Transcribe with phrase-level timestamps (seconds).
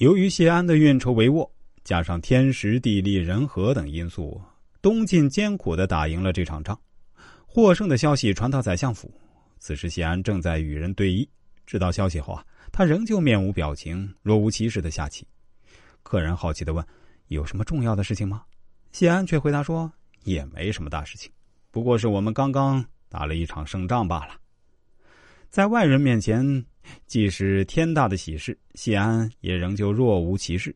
[0.00, 1.46] 由于谢安的运筹帷幄，
[1.84, 4.40] 加上天时地利人和等因素，
[4.80, 6.80] 东晋艰苦的打赢了这场仗。
[7.46, 9.12] 获胜的消息传到宰相府，
[9.58, 11.28] 此时谢安正在与人对弈。
[11.66, 12.42] 知道消息后啊，
[12.72, 15.26] 他仍旧面无表情，若无其事的下棋。
[16.02, 16.82] 客人好奇的问
[17.28, 18.42] ：“有什么重要的事情吗？”
[18.92, 19.92] 谢安却回答说
[20.24, 21.30] ：“也没什么大事情，
[21.70, 24.40] 不过是我们刚刚打了一场胜仗罢了。”
[25.52, 26.64] 在外人面前，
[27.06, 30.74] 即使天大的喜事，谢安也仍旧若无其事。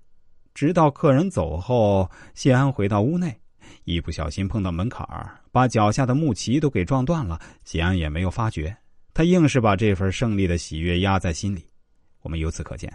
[0.55, 3.37] 直到客人走后，谢安回到屋内，
[3.84, 7.41] 一不小心碰到门槛儿，把脚下的木旗都给撞断了。
[7.65, 8.77] 谢安也没有发觉，
[9.12, 11.65] 他硬是把这份胜利的喜悦压在心里。
[12.23, 12.93] 我们由此可见，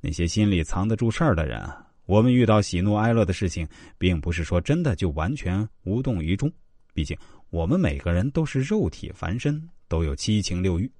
[0.00, 1.60] 那些心里藏得住事儿的人，
[2.04, 3.66] 我们遇到喜怒哀乐的事情，
[3.96, 6.52] 并不是说真的就完全无动于衷。
[6.92, 7.16] 毕竟，
[7.50, 10.90] 我们每个人都是肉体凡身，都有七情六欲。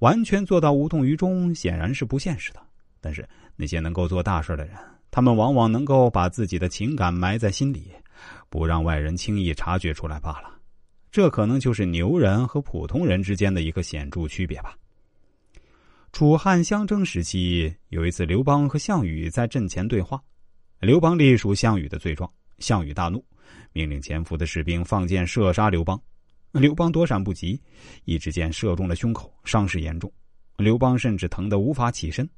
[0.00, 2.60] 完全做到无动于衷，显然是不现实的。
[3.00, 4.76] 但是那些能够做大事的人，
[5.10, 7.90] 他们往往能够把自己的情感埋在心里，
[8.50, 10.50] 不让外人轻易察觉出来罢了。
[11.10, 14.76] 这可能就是牛人和普通人之间的一个显著区别吧。
[16.12, 20.20] 楚汉相争时期，有一次刘邦和项羽在阵前对话，
[20.80, 23.24] 刘邦隶属项羽的罪状，项羽大怒，
[23.72, 26.00] 命令潜伏的士兵放箭射杀刘邦。
[26.52, 27.60] 刘邦躲闪不及，
[28.04, 30.12] 一支箭射中了胸口，伤势严重。
[30.56, 32.28] 刘邦甚至疼得无法起身。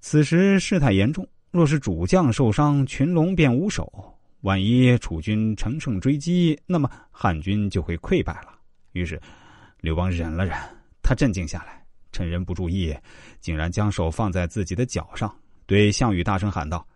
[0.00, 3.90] 此时事态严重，若是主将受伤，群龙便无首。
[4.42, 8.54] 万一楚军乘胜追击，那么汉军就会溃败了。
[8.92, 9.20] 于是，
[9.80, 10.56] 刘邦忍了忍，
[11.02, 11.82] 他镇静下来，
[12.12, 12.94] 趁人不注意，
[13.40, 16.86] 竟然将手放在自己的脚上，对项羽大声喊道：“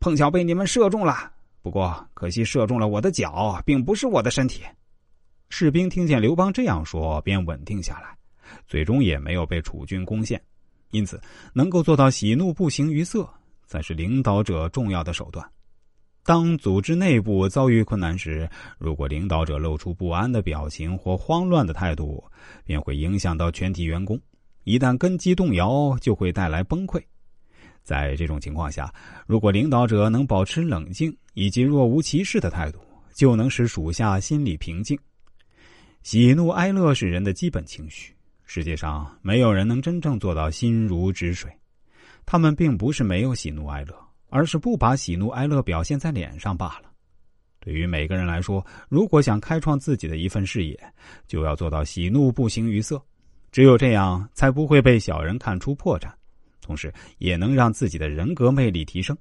[0.00, 4.62] 碰巧被你们射中了，不过可惜射中了我的脚，并不是我的身体。”
[5.60, 8.16] 士兵听见刘邦这样说，便稳定下来，
[8.66, 10.40] 最终也没有被楚军攻陷。
[10.90, 11.20] 因此，
[11.52, 13.28] 能够做到喜怒不形于色，
[13.66, 15.46] 才是领导者重要的手段。
[16.24, 22.24] 当组织内部遭遇困难时，如果领导者露出不安的表情或慌乱的态度，
[22.64, 24.18] 便会影响到全体员工。
[24.64, 26.98] 一旦根基动摇，就会带来崩溃。
[27.82, 28.90] 在这种情况下，
[29.26, 32.78] 如果领导者能保持冷静以及若无其事的态度，
[33.12, 34.98] 就能使属下心理平静。
[36.02, 38.14] 喜怒哀乐是人的基本情绪，
[38.46, 41.50] 世界上没有人能真正做到心如止水。
[42.24, 43.94] 他们并不是没有喜怒哀乐，
[44.30, 46.90] 而是不把喜怒哀乐表现在脸上罢了。
[47.60, 50.80] 对于每个人来说，如果想开创自己的一份事业，
[51.26, 53.00] 就要做到喜怒不形于色。
[53.52, 56.10] 只有这样，才不会被小人看出破绽，
[56.62, 59.16] 同时也能让自己的人格魅力提升。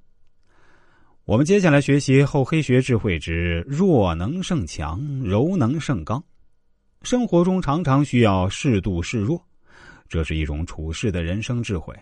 [1.26, 6.24] 我们接下来学习厚黑学智慧之弱能胜强，柔能胜刚。
[7.02, 9.42] 生活中常常需要适度示弱，
[10.10, 11.96] 这是一种处事的人生智慧。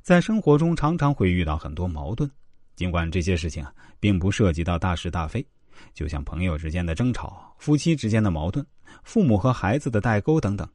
[0.00, 2.28] 在生活中常常会遇到很多矛盾，
[2.74, 5.46] 尽管这些事情啊并不涉及到大是大非，
[5.92, 8.64] 就像朋友之间的争吵、夫妻之间的矛盾、
[9.02, 10.66] 父母和孩子的代沟等等。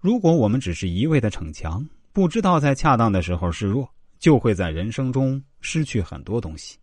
[0.00, 3.86] 如果我们只是一味的逞强，不知道在恰当的时候示弱，
[4.18, 6.78] 就会在人生中失去很多东西。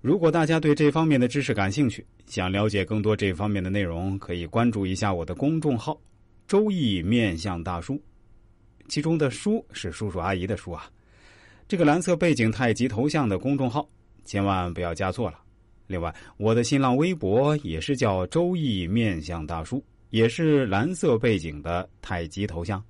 [0.00, 6.00] 如果大家对这方面的知识感兴趣，想了解更多这方面的内容，可以关注一下我的公众号
[6.46, 8.00] “周易面相大叔”，
[8.86, 10.88] 其中的“叔”是叔叔阿姨的“叔”啊。
[11.66, 13.88] 这个蓝色背景太极头像的公众号，
[14.24, 15.40] 千万不要加错了。
[15.88, 22.80] 另外，我的新浪微博也是叫“周易面相大叔”，也是蓝色背景的太极头像。